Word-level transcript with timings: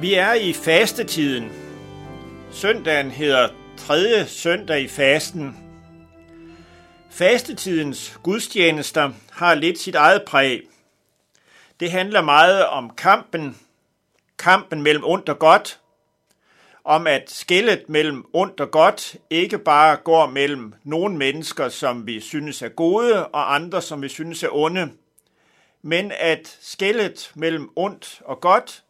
Vi 0.00 0.14
er 0.14 0.32
i 0.32 0.52
fastetiden. 0.52 1.52
Søndagen 2.52 3.10
hedder 3.10 3.48
tredje 3.76 4.26
søndag 4.26 4.80
i 4.80 4.88
fasten. 4.88 5.56
Fastetidens 7.10 8.18
gudstjenester 8.22 9.10
har 9.30 9.54
lidt 9.54 9.78
sit 9.78 9.94
eget 9.94 10.22
præg. 10.26 10.62
Det 11.80 11.90
handler 11.90 12.22
meget 12.22 12.66
om 12.66 12.90
kampen, 12.96 13.56
kampen 14.38 14.82
mellem 14.82 15.04
ondt 15.04 15.28
og 15.28 15.38
godt, 15.38 15.80
om 16.84 17.06
at 17.06 17.30
skillet 17.30 17.88
mellem 17.88 18.24
ondt 18.32 18.60
og 18.60 18.70
godt 18.70 19.16
ikke 19.30 19.58
bare 19.58 19.96
går 19.96 20.26
mellem 20.26 20.74
nogle 20.84 21.16
mennesker, 21.16 21.68
som 21.68 22.06
vi 22.06 22.20
synes 22.20 22.62
er 22.62 22.68
gode, 22.68 23.26
og 23.26 23.54
andre, 23.54 23.82
som 23.82 24.02
vi 24.02 24.08
synes 24.08 24.42
er 24.42 24.48
onde, 24.52 24.90
men 25.82 26.12
at 26.18 26.58
skillet 26.60 27.32
mellem 27.34 27.70
ondt 27.76 28.22
og 28.24 28.40
godt 28.40 28.83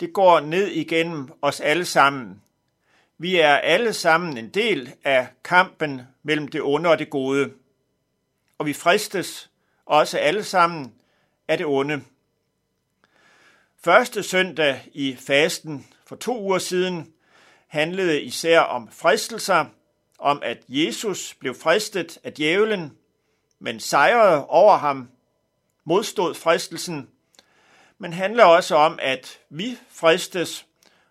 det 0.00 0.12
går 0.12 0.40
ned 0.40 0.66
igennem 0.66 1.28
os 1.42 1.60
alle 1.60 1.84
sammen. 1.84 2.42
Vi 3.18 3.36
er 3.36 3.54
alle 3.54 3.92
sammen 3.92 4.36
en 4.38 4.48
del 4.48 4.94
af 5.04 5.28
kampen 5.44 6.02
mellem 6.22 6.48
det 6.48 6.62
onde 6.62 6.90
og 6.90 6.98
det 6.98 7.10
gode. 7.10 7.52
Og 8.58 8.66
vi 8.66 8.72
fristes 8.72 9.50
også 9.86 10.18
alle 10.18 10.44
sammen 10.44 10.94
af 11.48 11.58
det 11.58 11.66
onde. 11.66 12.02
Første 13.84 14.22
søndag 14.22 14.88
i 14.92 15.16
fasten 15.16 15.86
for 16.06 16.16
to 16.16 16.40
uger 16.42 16.58
siden 16.58 17.12
handlede 17.66 18.22
især 18.22 18.60
om 18.60 18.88
fristelser, 18.92 19.64
om 20.18 20.40
at 20.42 20.64
Jesus 20.68 21.34
blev 21.34 21.54
fristet 21.54 22.18
af 22.24 22.32
djævlen, 22.32 22.92
men 23.58 23.80
sejrede 23.80 24.46
over 24.46 24.76
ham, 24.76 25.08
modstod 25.84 26.34
fristelsen 26.34 27.08
men 27.98 28.12
handler 28.12 28.44
også 28.44 28.74
om, 28.74 28.98
at 29.02 29.38
vi 29.50 29.78
fristes, 29.90 30.66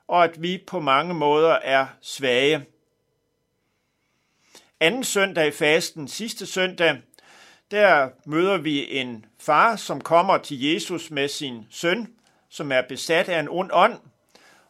og 0.08 0.24
at 0.24 0.42
vi 0.42 0.64
på 0.68 0.80
mange 0.80 1.14
måder 1.14 1.54
er 1.54 1.88
svage. 2.02 2.66
Anden 4.80 5.04
søndag 5.04 5.48
i 5.48 5.52
fasten, 5.52 6.08
sidste 6.08 6.46
søndag, 6.46 7.02
der 7.72 8.10
møder 8.26 8.58
vi 8.58 8.98
en 8.98 9.26
far, 9.40 9.76
som 9.76 10.02
kommer 10.02 10.38
til 10.38 10.64
Jesus 10.64 11.12
med 11.12 11.28
sin 11.28 11.68
søn, 11.70 12.14
som 12.50 12.72
er 12.72 12.82
besat 12.90 13.30
af 13.30 13.40
en 13.40 13.50
ond 13.50 13.70
ånd, 13.74 14.00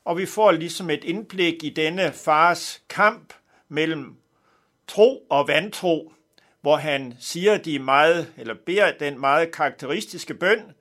og 0.05 0.17
vi 0.17 0.25
får 0.25 0.51
ligesom 0.51 0.89
et 0.89 1.03
indblik 1.03 1.63
i 1.63 1.69
denne 1.69 2.11
fars 2.11 2.81
kamp 2.89 3.33
mellem 3.69 4.17
tro 4.87 5.25
og 5.29 5.47
vantro, 5.47 6.13
hvor 6.61 6.75
han 6.75 7.15
siger 7.19 7.57
de 7.57 7.79
meget, 7.79 8.33
eller 8.37 8.55
beder 8.65 8.91
den 8.91 9.19
meget 9.19 9.51
karakteristiske 9.51 10.33
bøn, 10.33 10.71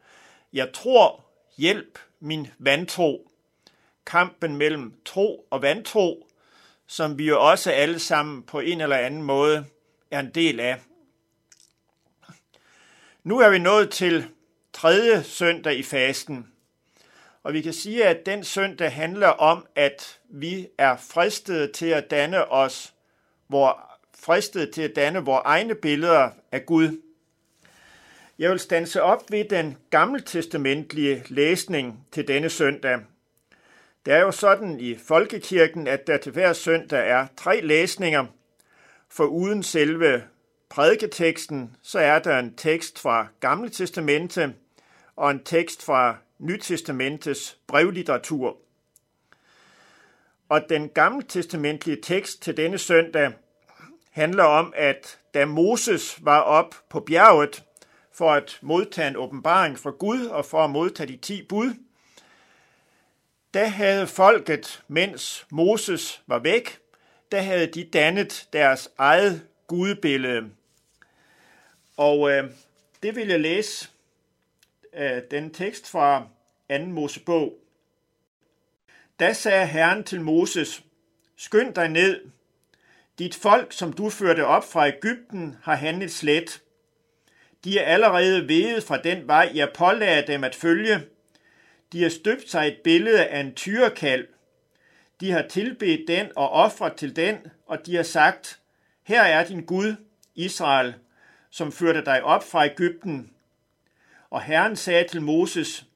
jeg 0.53 0.73
tror, 0.73 1.24
hjælp 1.57 1.99
min 2.21 2.49
vantro. 2.59 3.31
Kampen 4.07 4.57
mellem 4.57 4.95
tro 5.05 5.47
og 5.51 5.63
vantro, 5.63 6.29
som 6.87 7.19
vi 7.19 7.29
jo 7.29 7.51
også 7.51 7.71
alle 7.71 7.99
sammen 7.99 8.43
på 8.43 8.61
en 8.61 8.81
eller 8.81 8.97
anden 8.97 9.23
måde 9.23 9.65
er 10.11 10.21
en 10.21 10.31
del 10.31 10.61
af. 10.61 10.81
Nu 13.25 13.39
er 13.39 13.51
vi 13.51 13.59
nået 13.59 13.91
til 13.91 14.29
tredje 14.73 15.23
søndag 15.23 15.77
i 15.79 15.83
fasten, 15.83 16.49
og 17.43 17.53
vi 17.53 17.61
kan 17.61 17.73
sige, 17.73 18.05
at 18.05 18.27
den 18.27 18.45
søndag 18.45 18.93
handler 18.93 19.29
om, 19.29 19.67
at 19.75 20.21
vi 20.29 20.69
er 20.79 20.97
fristet 20.97 21.73
til 21.73 21.87
at 21.87 22.11
danne 22.11 22.53
os, 22.53 22.95
hvor 23.47 23.99
fristet 24.15 24.71
til 24.71 24.83
at 24.83 24.97
danne 24.97 25.19
vores 25.19 25.43
egne 25.45 25.75
billeder 25.75 26.31
af 26.53 26.67
Gud. 26.67 27.01
Jeg 28.39 28.51
vil 28.51 28.59
stanse 28.59 29.03
op 29.03 29.31
ved 29.31 29.45
den 29.45 29.77
gammeltestamentlige 29.91 31.25
læsning 31.29 32.07
til 32.13 32.29
denne 32.29 32.51
søndag. 32.51 32.99
Det 34.07 34.15
er 34.15 34.21
jo 34.21 34.31
sådan 34.31 34.81
i 34.81 34.95
folkekirken, 34.95 35.87
at 35.87 36.07
der 36.07 36.17
til 36.17 36.33
hver 36.33 36.53
søndag 36.53 37.09
er 37.09 37.27
tre 37.37 37.61
læsninger, 37.61 38.27
for 39.09 39.25
uden 39.25 39.63
selve 39.63 40.23
prædiketeksten, 40.69 41.77
så 41.83 41.99
er 41.99 42.19
der 42.19 42.39
en 42.39 42.55
tekst 42.57 42.99
fra 42.99 43.27
Gamle 43.41 43.69
Testamente 43.69 44.55
og 45.17 45.31
en 45.31 45.45
tekst 45.45 45.85
fra 45.85 46.17
Nytestamentets 46.39 47.59
brevlitteratur. 47.67 48.57
Og 50.49 50.61
den 50.69 50.89
gammeltestamentlige 50.89 51.99
tekst 52.03 52.43
til 52.43 52.57
denne 52.57 52.79
søndag 52.79 53.33
handler 54.11 54.45
om, 54.45 54.73
at 54.77 55.19
da 55.35 55.45
Moses 55.45 56.25
var 56.25 56.41
op 56.41 56.75
på 56.91 57.01
bjerget, 57.01 57.63
for 58.15 58.33
at 58.33 58.59
modtage 58.61 59.09
en 59.09 59.17
åbenbaring 59.17 59.79
fra 59.79 59.91
Gud 59.91 60.27
og 60.27 60.45
for 60.45 60.65
at 60.65 60.71
modtage 60.71 61.13
de 61.13 61.17
ti 61.17 61.43
bud, 61.43 61.75
da 63.55 63.65
havde 63.65 64.07
folket, 64.07 64.83
mens 64.89 65.47
Moses 65.51 66.23
var 66.27 66.39
væk, 66.39 66.79
der 67.33 67.41
havde 67.41 67.67
de 67.67 67.85
dannet 67.85 68.49
deres 68.53 68.91
eget 68.99 69.47
gudbillede. 69.67 70.51
Og 71.97 72.31
øh, 72.31 72.51
det 73.03 73.17
vil 73.17 73.29
jeg 73.29 73.41
læse 73.41 73.89
øh, 74.93 75.23
den 75.31 75.55
tekst 75.55 75.91
fra 75.91 76.29
2. 76.71 76.79
Mosebog. 76.79 77.59
Da 79.21 79.33
sagde 79.33 79.67
Herren 79.67 80.05
til 80.05 80.21
Moses, 80.21 80.85
skynd 81.37 81.75
dig 81.75 81.89
ned. 81.89 82.21
Dit 83.19 83.35
folk, 83.35 83.73
som 83.73 83.93
du 83.93 84.11
førte 84.11 84.47
op 84.47 84.65
fra 84.73 84.89
Ægypten, 84.89 85.57
har 85.63 85.75
handlet 85.75 86.13
slet. 86.13 86.64
De 87.65 87.79
er 87.79 87.85
allerede 87.85 88.49
vedet 88.49 88.85
fra 88.85 89.03
den 89.03 89.29
vej, 89.29 89.51
jeg 89.55 89.73
pålagde 89.75 90.33
dem 90.33 90.45
at 90.45 90.55
følge. 90.55 91.03
De 91.93 92.03
har 92.03 92.11
støbt 92.11 92.51
sig 92.51 92.67
et 92.67 92.77
billede 92.85 93.27
af 93.27 93.41
en 93.41 93.55
tyrekalv. 93.55 94.27
De 95.21 95.31
har 95.31 95.43
tilbedt 95.43 96.09
den 96.09 96.27
og 96.37 96.51
ofret 96.51 96.95
til 96.95 97.17
den, 97.17 97.37
og 97.67 97.87
de 97.87 97.97
har 97.97 98.03
sagt, 98.03 98.61
her 99.03 99.23
er 99.23 99.47
din 99.47 99.65
Gud, 99.65 99.97
Israel, 100.35 100.95
som 101.51 101.73
førte 101.73 102.05
dig 102.05 102.25
op 102.25 102.45
fra 102.51 102.67
Ægypten. 102.67 103.31
Og 104.31 104.43
Herren 104.43 104.77
sagde 104.77 105.09
til 105.09 105.23
Moses, 105.23 105.87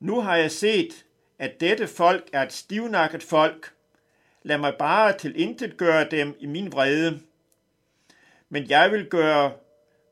nu 0.00 0.20
har 0.20 0.36
jeg 0.36 0.50
set, 0.50 1.04
at 1.38 1.60
dette 1.60 1.86
folk 1.88 2.28
er 2.32 2.42
et 2.42 2.52
stivnakket 2.52 3.22
folk. 3.22 3.72
Lad 4.42 4.58
mig 4.58 4.74
bare 4.78 5.18
til 5.18 5.40
intet 5.40 5.76
gøre 5.76 6.08
dem 6.10 6.36
i 6.40 6.46
min 6.46 6.72
vrede. 6.72 7.20
Men 8.48 8.70
jeg 8.70 8.92
vil 8.92 9.06
gøre 9.06 9.52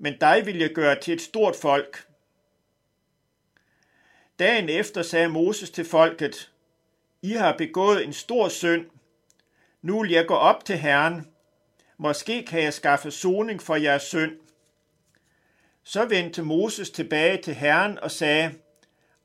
men 0.03 0.19
dig 0.21 0.47
vil 0.47 0.59
jeg 0.59 0.71
gøre 0.71 1.01
til 1.01 1.15
et 1.15 1.21
stort 1.21 1.57
folk. 1.57 2.07
Dagen 4.39 4.69
efter 4.69 5.03
sagde 5.03 5.29
Moses 5.29 5.71
til 5.71 5.85
folket, 5.85 6.53
I 7.23 7.33
har 7.33 7.57
begået 7.57 8.05
en 8.05 8.13
stor 8.13 8.49
synd. 8.49 8.87
Nu 9.83 10.03
vil 10.03 10.11
jeg 10.11 10.27
gå 10.27 10.35
op 10.35 10.65
til 10.65 10.79
Herren. 10.79 11.29
Måske 11.97 12.45
kan 12.45 12.63
jeg 12.63 12.75
skaffe 12.75 13.11
soning 13.11 13.63
for 13.63 13.77
jeres 13.77 14.03
synd. 14.03 14.39
Så 15.83 16.05
vendte 16.05 16.43
Moses 16.43 16.91
tilbage 16.91 17.43
til 17.43 17.55
Herren 17.55 17.99
og 17.99 18.11
sagde, 18.11 18.55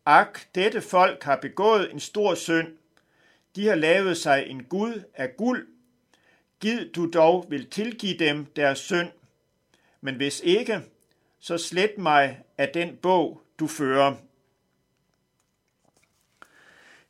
Ak, 0.05 0.39
dette 0.55 0.81
folk 0.81 1.23
har 1.23 1.35
begået 1.35 1.91
en 1.91 1.99
stor 1.99 2.35
synd. 2.35 2.77
De 3.55 3.67
har 3.67 3.75
lavet 3.75 4.17
sig 4.17 4.45
en 4.47 4.63
Gud 4.63 5.03
af 5.13 5.37
guld. 5.37 5.67
Gid 6.59 6.91
du 6.91 7.09
dog 7.13 7.45
vil 7.49 7.69
tilgive 7.69 8.17
dem 8.17 8.45
deres 8.45 8.79
synd 8.79 9.11
men 10.01 10.15
hvis 10.15 10.41
ikke, 10.43 10.81
så 11.39 11.57
slet 11.57 11.97
mig 11.97 12.43
af 12.57 12.69
den 12.73 12.97
bog, 12.97 13.41
du 13.59 13.67
fører. 13.67 14.15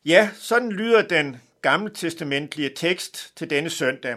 Ja, 0.04 0.30
sådan 0.34 0.72
lyder 0.72 1.02
den 1.02 1.36
gammeltestamentlige 1.62 2.70
tekst 2.76 3.36
til 3.36 3.50
denne 3.50 3.70
søndag. 3.70 4.16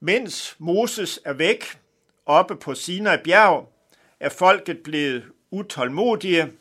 Mens 0.00 0.56
Moses 0.58 1.20
er 1.24 1.32
væk 1.32 1.64
oppe 2.26 2.56
på 2.56 2.74
Sinai 2.74 3.16
bjerg, 3.24 3.72
er 4.20 4.28
folket 4.28 4.78
blevet 4.84 5.24
utålmodige. 5.50 6.52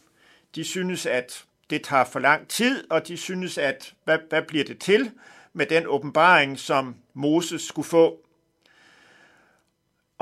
De 0.55 0.63
synes, 0.63 1.05
at 1.05 1.45
det 1.69 1.83
tager 1.83 2.05
for 2.05 2.19
lang 2.19 2.47
tid, 2.47 2.91
og 2.91 3.07
de 3.07 3.17
synes, 3.17 3.57
at 3.57 3.93
hvad, 4.03 4.19
hvad 4.29 4.41
bliver 4.41 4.63
det 4.63 4.79
til 4.79 5.11
med 5.53 5.65
den 5.65 5.87
åbenbaring, 5.87 6.59
som 6.59 6.95
Moses 7.13 7.61
skulle 7.61 7.87
få. 7.87 8.24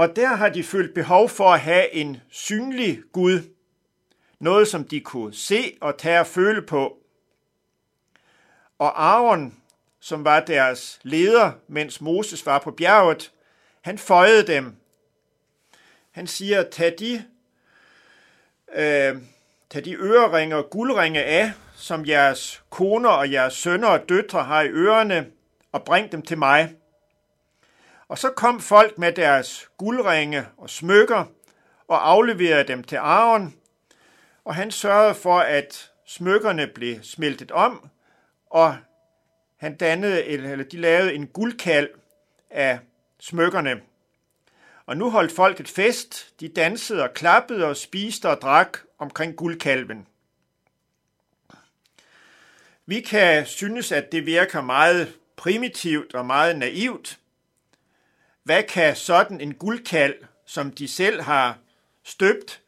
Og 0.04 0.16
der 0.16 0.28
har 0.28 0.50
de 0.50 0.64
følt 0.64 0.94
behov 0.94 1.30
for 1.30 1.54
at 1.54 1.60
have 1.60 1.94
en 1.94 2.22
synlig 2.30 3.02
Gud. 3.12 3.40
Noget, 4.40 4.68
som 4.68 4.84
de 4.84 5.00
kunne 5.00 5.34
se 5.34 5.78
og 5.82 5.98
tage 5.98 6.20
og 6.20 6.28
føle 6.28 6.62
på. 6.62 6.98
Og 8.80 9.04
Aaron, 9.04 9.56
som 10.00 10.26
var 10.26 10.40
deres 10.40 11.00
leder, 11.04 11.52
mens 11.68 12.02
Moses 12.02 12.46
var 12.46 12.60
på 12.60 12.72
bjerget, 12.72 13.32
han 13.82 13.98
føjede 13.98 14.48
dem. 14.48 14.76
Han 16.12 16.28
siger, 16.28 16.64
tag 16.64 16.96
de, 17.00 17.26
øh, 18.76 19.22
tag 19.70 19.86
de 19.86 19.94
øreringe 19.94 20.56
og 20.56 20.70
guldringe 20.70 21.24
af, 21.24 21.52
som 21.76 22.06
jeres 22.06 22.64
koner 22.70 23.10
og 23.10 23.32
jeres 23.32 23.54
sønner 23.54 23.88
og 23.88 24.10
døtre 24.10 24.44
har 24.44 24.62
i 24.62 24.70
ørerne, 24.70 25.28
og 25.72 25.84
bring 25.84 26.12
dem 26.12 26.22
til 26.22 26.38
mig. 26.38 26.76
Og 28.08 28.18
så 28.18 28.30
kom 28.30 28.60
folk 28.60 28.98
med 28.98 29.12
deres 29.12 29.70
guldringe 29.78 30.48
og 30.58 30.70
smykker 30.70 31.26
og 31.88 32.10
afleverede 32.10 32.68
dem 32.68 32.84
til 32.84 32.96
Aaron, 32.96 33.56
og 34.46 34.56
han 34.56 34.72
sørgede 34.72 35.16
for, 35.16 35.40
at 35.40 35.92
smykkerne 36.06 36.68
blev 36.68 37.04
smeltet 37.04 37.52
om, 37.52 37.90
og 38.50 38.78
han 39.58 39.76
dannede, 39.76 40.24
eller 40.24 40.64
de 40.64 40.78
lavede 40.78 41.14
en 41.14 41.28
guldkald 41.28 41.90
af 42.50 42.80
smykkerne. 43.20 43.82
Og 44.86 44.98
nu 44.98 45.10
holdt 45.10 45.32
folket 45.32 45.68
fest, 45.68 46.34
de 46.40 46.48
dansede 46.48 47.04
og 47.04 47.14
klappede 47.14 47.66
og 47.66 47.78
spiste 47.78 48.30
og 48.30 48.42
drak 48.42 48.78
omkring 49.00 49.36
guldkalven. 49.36 50.08
Vi 52.86 53.02
kan 53.02 53.46
synes, 53.46 53.92
at 53.92 54.12
det 54.12 54.26
virker 54.26 54.62
meget 54.62 55.14
primitivt 55.36 56.14
og 56.16 56.26
meget 56.26 56.58
naivt. 56.58 57.20
Hvad 58.44 58.64
kan 58.64 58.96
sådan 58.96 59.42
en 59.42 59.54
guldkald, 59.54 60.16
som 60.46 60.72
de 60.72 60.88
selv 60.88 61.22
har 61.22 61.58
støbt, 62.04 62.62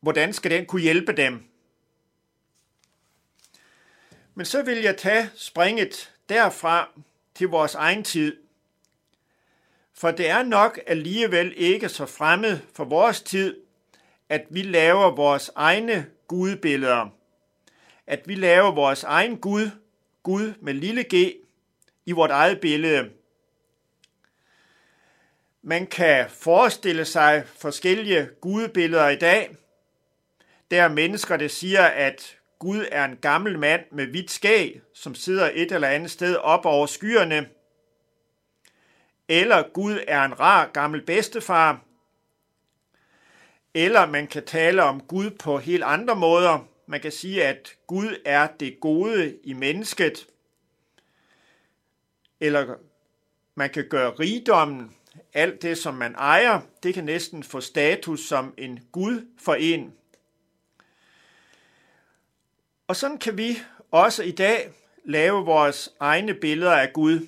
hvordan 0.00 0.32
skal 0.32 0.50
den 0.50 0.66
kunne 0.66 0.82
hjælpe 0.82 1.12
dem? 1.12 1.44
Men 4.34 4.46
så 4.46 4.62
vil 4.62 4.78
jeg 4.78 4.96
tage 4.96 5.30
springet 5.34 6.12
derfra 6.28 6.88
til 7.34 7.48
vores 7.48 7.74
egen 7.74 8.04
tid. 8.04 8.36
For 9.94 10.10
det 10.10 10.28
er 10.28 10.42
nok 10.42 10.80
alligevel 10.86 11.54
ikke 11.56 11.88
så 11.88 12.06
fremmed 12.06 12.58
for 12.74 12.84
vores 12.84 13.20
tid, 13.20 13.56
at 14.28 14.46
vi 14.50 14.62
laver 14.62 15.10
vores 15.10 15.50
egne 15.54 16.06
gudbilleder. 16.28 17.08
At 18.06 18.28
vi 18.28 18.34
laver 18.34 18.70
vores 18.70 19.04
egen 19.04 19.36
Gud, 19.36 19.70
Gud 20.22 20.54
med 20.60 20.74
lille 20.74 21.04
g, 21.14 21.34
i 22.06 22.12
vort 22.12 22.30
eget 22.30 22.60
billede. 22.60 23.10
Man 25.64 25.86
kan 25.86 26.30
forestille 26.30 27.04
sig 27.04 27.44
forskellige 27.46 28.28
gudebilleder 28.40 29.08
i 29.08 29.16
dag. 29.16 29.56
Der 30.70 30.82
er 30.82 30.88
mennesker, 30.88 31.36
der 31.36 31.48
siger, 31.48 31.82
at 31.82 32.38
Gud 32.58 32.86
er 32.92 33.04
en 33.04 33.16
gammel 33.16 33.58
mand 33.58 33.84
med 33.92 34.06
hvidt 34.06 34.30
skæg, 34.30 34.80
som 34.94 35.14
sidder 35.14 35.50
et 35.54 35.72
eller 35.72 35.88
andet 35.88 36.10
sted 36.10 36.36
op 36.36 36.66
over 36.66 36.86
skyerne. 36.86 37.48
Eller 39.28 39.68
Gud 39.74 39.98
er 40.08 40.24
en 40.24 40.40
rar 40.40 40.66
gammel 40.66 41.02
bedstefar. 41.06 41.84
Eller 43.74 44.06
man 44.06 44.26
kan 44.26 44.44
tale 44.44 44.82
om 44.82 45.00
Gud 45.00 45.30
på 45.30 45.58
helt 45.58 45.84
andre 45.84 46.16
måder. 46.16 46.68
Man 46.86 47.00
kan 47.00 47.12
sige, 47.12 47.44
at 47.44 47.76
Gud 47.86 48.16
er 48.24 48.46
det 48.60 48.80
gode 48.80 49.38
i 49.44 49.52
mennesket. 49.52 50.26
Eller 52.40 52.74
man 53.54 53.70
kan 53.70 53.88
gøre 53.88 54.10
rigdommen, 54.10 54.96
alt 55.32 55.62
det 55.62 55.78
som 55.78 55.94
man 55.94 56.14
ejer, 56.14 56.60
det 56.82 56.94
kan 56.94 57.04
næsten 57.04 57.42
få 57.42 57.60
status 57.60 58.20
som 58.20 58.54
en 58.58 58.80
Gud 58.92 59.26
for 59.38 59.54
en. 59.54 59.92
Og 62.86 62.96
sådan 62.96 63.18
kan 63.18 63.36
vi 63.36 63.58
også 63.90 64.22
i 64.22 64.30
dag 64.30 64.72
lave 65.04 65.44
vores 65.44 65.90
egne 66.00 66.34
billeder 66.34 66.72
af 66.72 66.92
Gud. 66.92 67.26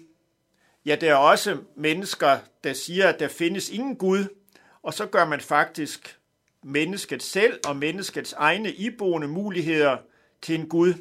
Ja, 0.86 0.96
der 0.96 1.10
er 1.10 1.16
også 1.16 1.58
mennesker, 1.76 2.38
der 2.64 2.72
siger, 2.72 3.08
at 3.08 3.20
der 3.20 3.28
findes 3.28 3.70
ingen 3.70 3.96
Gud, 3.96 4.24
og 4.82 4.94
så 4.94 5.06
gør 5.06 5.24
man 5.24 5.40
faktisk 5.40 6.18
mennesket 6.62 7.22
selv 7.22 7.60
og 7.66 7.76
menneskets 7.76 8.32
egne 8.32 8.72
iboende 8.72 9.28
muligheder 9.28 9.96
til 10.42 10.54
en 10.54 10.68
Gud. 10.68 10.94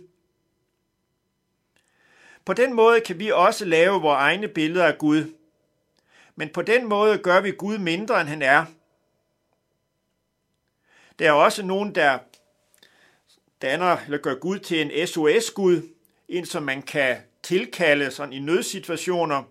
På 2.46 2.54
den 2.54 2.74
måde 2.74 3.02
kan 3.02 3.20
vi 3.20 3.32
også 3.32 3.66
lave 3.66 4.02
vores 4.02 4.20
egne 4.20 4.48
billeder 4.48 4.86
af 4.86 4.98
Gud. 4.98 5.34
Men 6.36 6.50
på 6.50 6.62
den 6.62 6.90
måde 6.90 7.18
gør 7.18 7.42
vi 7.42 7.52
Gud 7.52 7.78
mindre, 7.78 8.22
end 8.22 8.30
han 8.30 8.42
er. 8.42 8.66
Der 11.20 11.28
er 11.28 11.32
også 11.32 11.66
nogen, 11.66 11.96
der 11.96 12.20
danner 13.62 13.98
eller 14.06 14.18
gør 14.18 14.36
Gud 14.36 14.60
til 14.60 14.82
en 14.82 15.08
SOS-Gud, 15.08 15.82
en 16.28 16.46
som 16.46 16.64
man 16.64 16.82
kan 16.82 17.18
tilkalde 17.44 18.12
sådan 18.12 18.34
i 18.34 18.40
nødsituationer, 18.40 19.44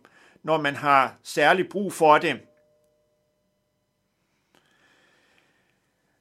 når 0.43 0.61
man 0.61 0.77
har 0.77 1.17
særlig 1.23 1.69
brug 1.69 1.93
for 1.93 2.19
det. 2.19 2.41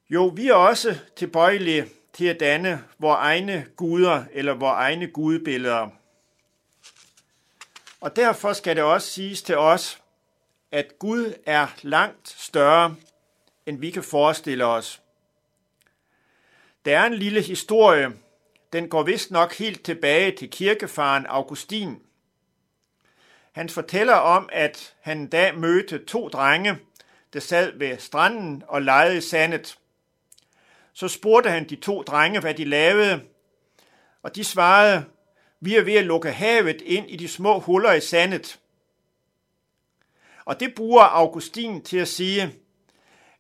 Jo, 0.10 0.28
vi 0.28 0.48
er 0.48 0.54
også 0.54 1.00
tilbøjelige 1.16 1.90
til 2.14 2.26
at 2.26 2.40
danne 2.40 2.84
vores 3.00 3.18
egne 3.18 3.66
guder 3.76 4.26
eller 4.32 4.54
vores 4.54 4.76
egne 4.76 5.08
gudebilleder. 5.08 5.90
Og 8.02 8.16
derfor 8.16 8.54
skal 8.54 8.76
det 8.76 8.84
også 8.84 9.08
siges 9.08 9.42
til 9.42 9.58
os, 9.58 10.01
at 10.72 11.00
Gud 11.00 11.34
er 11.46 11.68
langt 11.82 12.30
større, 12.30 12.96
end 13.66 13.80
vi 13.80 13.92
kan 13.92 14.04
forestille 14.04 14.66
os. 14.66 15.02
Der 16.86 17.00
er 17.00 17.06
en 17.06 17.14
lille 17.14 17.42
historie, 17.42 18.14
den 18.74 18.90
går 18.90 19.04
vist 19.04 19.32
nok 19.32 19.54
helt 19.54 19.86
tilbage 19.86 20.32
til 20.32 20.50
kirkefaren 20.50 21.26
Augustin. 21.26 22.00
Han 23.52 23.70
fortæller 23.70 24.14
om, 24.14 24.50
at 24.52 24.96
han 25.02 25.18
en 25.18 25.28
dag 25.28 25.58
mødte 25.58 26.06
to 26.06 26.28
drenge, 26.28 26.78
der 27.34 27.40
sad 27.40 27.78
ved 27.78 27.98
stranden 27.98 28.64
og 28.68 28.82
legede 28.82 29.18
i 29.18 29.22
sandet. 29.22 29.78
Så 30.94 31.08
spurgte 31.08 31.50
han 31.50 31.70
de 31.70 31.76
to 31.76 32.02
drenge, 32.02 32.40
hvad 32.40 32.54
de 32.54 32.66
lavede, 32.66 33.22
og 34.24 34.36
de 34.36 34.44
svarede, 34.44 35.06
vi 35.60 35.76
er 35.76 35.84
ved 35.84 35.94
at 35.94 36.06
lukke 36.06 36.32
havet 36.32 36.82
ind 36.82 37.10
i 37.10 37.16
de 37.16 37.28
små 37.28 37.60
huller 37.60 37.92
i 37.92 38.02
sandet. 38.02 38.61
Og 40.46 40.60
det 40.60 40.76
bruger 40.76 41.04
Augustin 41.04 41.82
til 41.82 41.98
at 41.98 42.08
sige, 42.08 42.56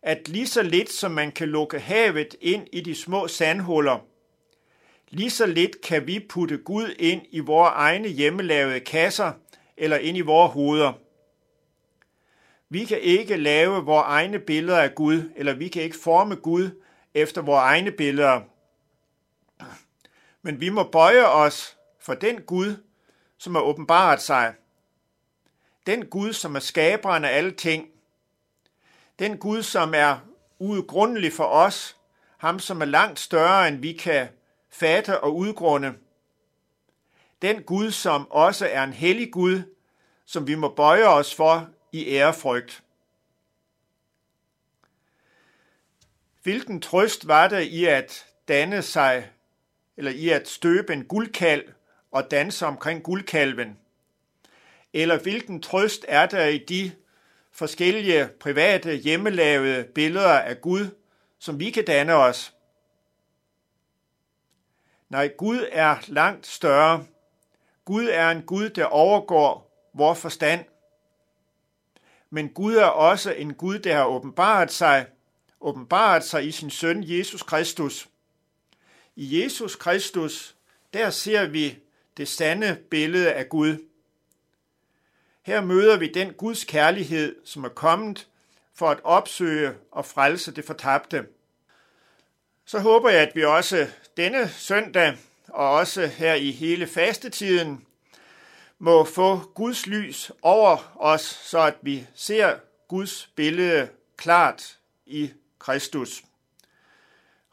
at 0.01 0.27
lige 0.27 0.47
så 0.47 0.61
lidt 0.63 0.91
som 0.91 1.11
man 1.11 1.31
kan 1.31 1.47
lukke 1.47 1.79
havet 1.79 2.35
ind 2.41 2.67
i 2.71 2.81
de 2.81 2.95
små 2.95 3.27
sandhuller, 3.27 3.99
lige 5.09 5.29
så 5.29 5.45
lidt 5.45 5.81
kan 5.81 6.07
vi 6.07 6.25
putte 6.29 6.57
Gud 6.57 6.95
ind 6.99 7.21
i 7.29 7.39
vores 7.39 7.71
egne 7.75 8.07
hjemmelavede 8.07 8.79
kasser 8.79 9.31
eller 9.77 9.97
ind 9.97 10.17
i 10.17 10.21
vores 10.21 10.53
hoveder. 10.53 10.93
Vi 12.69 12.85
kan 12.85 12.99
ikke 12.99 13.37
lave 13.37 13.85
vores 13.85 14.05
egne 14.07 14.39
billeder 14.39 14.79
af 14.79 14.95
Gud, 14.95 15.31
eller 15.35 15.53
vi 15.53 15.67
kan 15.67 15.83
ikke 15.83 15.97
forme 16.03 16.35
Gud 16.35 16.81
efter 17.13 17.41
vores 17.41 17.61
egne 17.61 17.91
billeder. 17.91 18.41
Men 20.41 20.59
vi 20.59 20.69
må 20.69 20.83
bøje 20.83 21.25
os 21.25 21.77
for 21.99 22.13
den 22.13 22.41
Gud, 22.41 22.75
som 23.37 23.55
har 23.55 23.61
åbenbaret 23.61 24.21
sig. 24.21 24.53
Den 25.87 26.05
Gud, 26.05 26.33
som 26.33 26.55
er 26.55 26.59
skaberen 26.59 27.25
af 27.25 27.37
alle 27.37 27.51
ting. 27.51 27.89
Den 29.19 29.37
Gud, 29.37 29.63
som 29.63 29.93
er 29.95 30.19
uudgrundelig 30.59 31.33
for 31.33 31.45
os. 31.45 31.97
Ham, 32.37 32.59
som 32.59 32.81
er 32.81 32.85
langt 32.85 33.19
større, 33.19 33.67
end 33.67 33.77
vi 33.77 33.93
kan 33.93 34.27
fatte 34.69 35.19
og 35.19 35.35
udgrunde. 35.35 35.93
Den 37.41 37.63
Gud, 37.63 37.91
som 37.91 38.31
også 38.31 38.67
er 38.67 38.83
en 38.83 38.93
hellig 38.93 39.31
Gud, 39.33 39.61
som 40.25 40.47
vi 40.47 40.55
må 40.55 40.69
bøje 40.75 41.07
os 41.07 41.35
for 41.35 41.69
i 41.91 42.15
ærefrygt. 42.15 42.83
Hvilken 46.43 46.81
trøst 46.81 47.27
var 47.27 47.47
det 47.47 47.61
i 47.61 47.85
at 47.85 48.25
danne 48.47 48.81
sig, 48.81 49.29
eller 49.97 50.11
i 50.11 50.29
at 50.29 50.47
støbe 50.47 50.93
en 50.93 51.05
guldkalv 51.05 51.73
og 52.11 52.31
danse 52.31 52.65
omkring 52.65 53.03
guldkalven? 53.03 53.80
Eller 54.93 55.19
hvilken 55.19 55.61
trøst 55.61 56.05
er 56.07 56.25
der 56.25 56.45
i 56.45 56.57
de 56.57 56.91
forskellige 57.51 58.29
private 58.39 58.95
hjemmelavede 58.95 59.83
billeder 59.83 60.39
af 60.39 60.61
Gud, 60.61 60.87
som 61.39 61.59
vi 61.59 61.69
kan 61.69 61.85
danne 61.85 62.13
os? 62.13 62.53
Nej, 65.09 65.27
Gud 65.37 65.67
er 65.71 65.95
langt 66.07 66.47
større. 66.47 67.05
Gud 67.85 68.05
er 68.05 68.29
en 68.31 68.41
Gud, 68.41 68.69
der 68.69 68.85
overgår 68.85 69.71
vor 69.93 70.13
forstand. 70.13 70.65
Men 72.29 72.49
Gud 72.49 72.75
er 72.75 72.85
også 72.85 73.31
en 73.31 73.53
Gud, 73.53 73.79
der 73.79 73.95
har 73.95 74.05
åbenbaret 74.05 74.71
sig, 74.71 75.05
åbenbaret 75.61 76.23
sig 76.23 76.47
i 76.47 76.51
sin 76.51 76.69
søn 76.69 77.03
Jesus 77.03 77.43
Kristus. 77.43 78.09
I 79.15 79.43
Jesus 79.43 79.75
Kristus, 79.75 80.55
der 80.93 81.09
ser 81.09 81.47
vi 81.47 81.77
det 82.17 82.27
sande 82.27 82.77
billede 82.89 83.33
af 83.33 83.49
Gud. 83.49 83.77
Her 85.41 85.61
møder 85.61 85.97
vi 85.97 86.07
den 86.07 86.33
Guds 86.33 86.63
kærlighed, 86.63 87.35
som 87.45 87.63
er 87.63 87.69
kommet 87.69 88.27
for 88.73 88.89
at 88.89 88.99
opsøge 89.03 89.73
og 89.91 90.05
frelse 90.05 90.51
det 90.51 90.65
fortabte. 90.65 91.25
Så 92.65 92.79
håber 92.79 93.09
jeg, 93.09 93.21
at 93.21 93.35
vi 93.35 93.43
også 93.43 93.87
denne 94.17 94.49
søndag 94.49 95.17
og 95.47 95.71
også 95.71 96.07
her 96.07 96.33
i 96.33 96.51
hele 96.51 96.87
fastetiden 96.87 97.85
må 98.79 99.05
få 99.05 99.37
Guds 99.37 99.87
lys 99.87 100.31
over 100.41 100.97
os, 100.99 101.21
så 101.21 101.59
at 101.59 101.75
vi 101.81 102.07
ser 102.15 102.57
Guds 102.87 103.29
billede 103.35 103.89
klart 104.17 104.77
i 105.05 105.31
Kristus. 105.59 106.23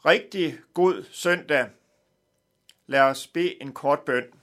Rigtig 0.05 0.59
god 0.73 1.05
søndag. 1.11 1.69
Lad 2.87 3.01
os 3.01 3.27
bede 3.27 3.61
en 3.61 3.73
kort 3.73 3.99
bøn. 3.99 4.38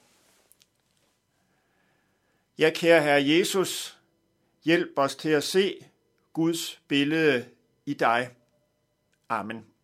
Ja, 2.59 2.71
kære 2.75 3.03
Herre 3.03 3.29
Jesus, 3.29 3.99
hjælp 4.65 4.93
os 4.97 5.17
til 5.17 5.29
at 5.29 5.45
se 5.45 5.85
Guds 6.33 6.83
billede 6.89 7.45
i 7.87 7.95
dig. 7.95 8.31
Amen. 9.29 9.76